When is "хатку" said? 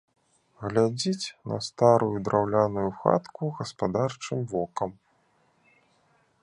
3.03-3.43